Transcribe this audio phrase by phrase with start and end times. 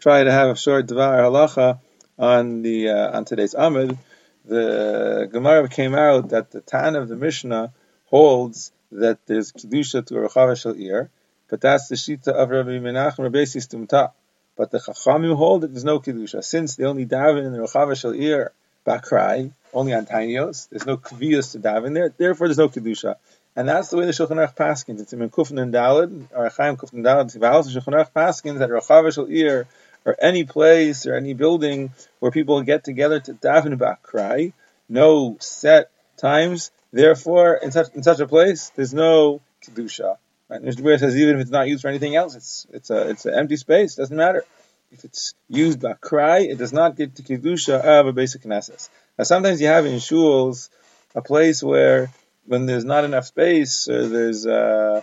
[0.00, 1.78] try to have a short Dvar Halacha
[2.18, 3.96] on the uh, on today's Amud,
[4.46, 7.72] the Gemara came out that the Tanna of the Mishnah
[8.06, 11.10] holds that there's Kedusha to a Rechava Shal Ir,
[11.48, 14.12] but that's the Shita of Rabbi Menachem Rabbi Stumta.
[14.56, 17.98] But the Chachamim hold that there's no Kedusha, since they only daven in the Rechava
[17.98, 18.52] Shal Ir,
[18.86, 23.16] Bakrai, only on Tainios, there's no Kviyas to daven there, therefore there's no Kedusha.
[23.56, 25.00] And that's the way the Shulchan Aruch paskins.
[25.00, 28.58] It's in Kufn and Dalad, or Chaim Kufn and Dalad, Tivalos, the Shulchan Aruch paskins
[28.58, 29.66] that Rechava Shal Ir
[30.10, 34.52] or any place or any building where people get together to daven bakrai,
[34.88, 36.70] no set times.
[36.92, 40.16] Therefore, in such in such a place, there's no kedusha.
[40.48, 40.62] Right?
[40.62, 40.98] Mr.
[40.98, 43.56] says even if it's not used for anything else, it's it's a it's an empty
[43.56, 43.94] space.
[43.94, 44.44] Doesn't matter
[44.90, 48.88] if it's used bakrai, it does not get to kedusha of a basic knesses.
[49.16, 50.70] Now sometimes you have in shuls
[51.14, 52.10] a place where
[52.46, 55.02] when there's not enough space or there's uh,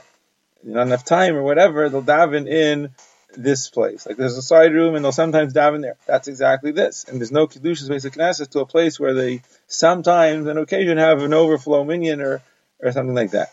[0.63, 2.89] not enough time or whatever, they'll daven in
[3.35, 4.05] this place.
[4.05, 5.97] Like there's a side room and they'll sometimes daven there.
[6.05, 7.05] That's exactly this.
[7.05, 11.21] And there's no Kedushas basic Knesset to a place where they sometimes on occasion have
[11.21, 12.41] an overflow minyan or,
[12.79, 13.49] or something like that.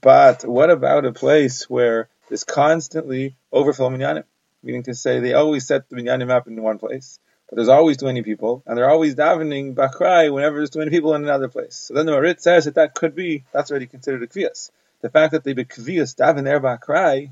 [0.00, 4.24] But what about a place where there's constantly overflow minyanim?
[4.62, 7.18] Meaning to say they always set the minyanim up in one place.
[7.48, 10.90] But there's always too many people, and they're always davening bakrai whenever there's too many
[10.90, 11.76] people in another place.
[11.76, 14.72] So then the Marit says that that could be, that's already considered a kvias.
[15.00, 17.30] The fact that they be kvias daven there bakrai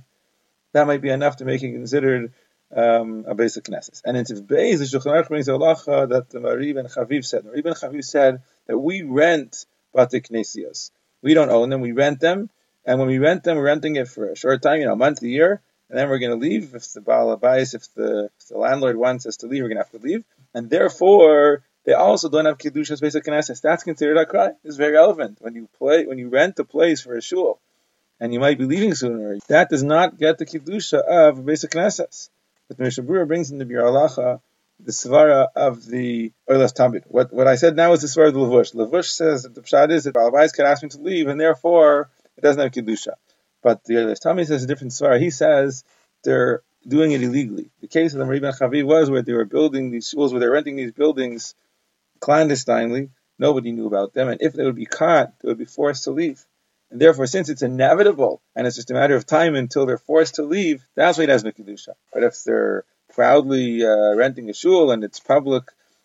[0.75, 2.33] that might be enough to make it considered
[2.75, 4.03] um, a basic knesses.
[4.05, 7.25] And in Tiv Beis, the Shulchan Aruch brings a halacha that the Mahari ibn Chaviv
[7.25, 7.45] said.
[7.45, 9.65] Mahari ibn Chaviv said that we rent
[9.95, 10.91] bate knesios.
[11.23, 12.51] We don't own them, we rent them,
[12.85, 14.97] and when we rent them, we're renting it for a short time, you know, a
[14.97, 16.75] month, a year, and then we're going to leave.
[16.75, 19.79] If the Baal Abais, if the, if the landlord wants us to leave, we're going
[19.79, 20.25] to have to leave.
[20.53, 23.61] And therefore, they also don't have Kedusha's basic knesses.
[23.61, 24.51] That's considered a cry.
[24.65, 25.39] It's very relevant.
[25.41, 27.61] When you play, when you rent a place for a shul,
[28.25, 29.37] and you might be leaving sooner.
[29.49, 32.31] That does not get the kedusha of basic knesses.
[32.69, 34.41] But Mishnah Berurah brings in the Biur Halacha
[34.81, 37.03] the svara of the Oilas Tamid.
[37.07, 38.75] What what I said now is the svara of the Levush.
[38.75, 42.09] Levush says that the pshat is that Balabais could ask me to leave, and therefore
[42.39, 43.13] it doesn't have kedusha.
[43.63, 45.21] But the Oilas Tamid says a different svara.
[45.21, 45.85] He says
[46.23, 47.69] they're doing it illegally.
[47.83, 50.41] The case of the Marib and Chavi was where they were building these schools, where
[50.41, 51.55] they're renting these buildings
[52.21, 53.11] clandestinely.
[53.39, 56.13] Nobody knew about them, and if they would be caught, they would be forced to
[56.13, 56.43] leave.
[56.95, 60.37] And therefore, since it's inevitable and it's just a matter of time until they're forced
[60.37, 61.95] to leave, that's why it has no kedusha.
[62.13, 65.65] But if they're proudly uh, renting a shul and it's public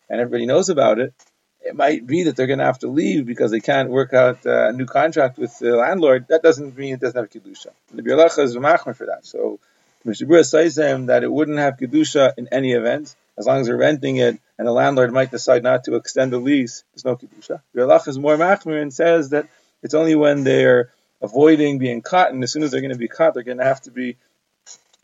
[0.10, 1.14] and everybody knows about it,
[1.62, 4.44] it might be that they're going to have to leave because they can't work out
[4.48, 6.26] a new contract with the landlord.
[6.30, 7.68] That doesn't mean it doesn't have kedusha.
[7.94, 9.28] The Biur Halacha is machmer for that.
[9.28, 9.60] So
[10.06, 13.60] Mishnah Berurah says to him that it wouldn't have kedusha in any event as long
[13.62, 16.84] as they're renting it and the landlord might decide not to extend the lease.
[16.96, 17.62] There's no kedusha.
[17.76, 19.48] Biur Halacha is more machmer and says that
[19.82, 20.92] it's only when they're
[21.22, 23.64] avoiding being caught, and as soon as they're going to be caught, they're going to
[23.64, 24.18] have to be,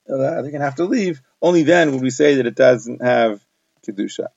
[0.09, 1.21] uh, they're going to have to leave.
[1.41, 3.45] Only then will we say that it doesn't have
[3.85, 4.27] kedusha.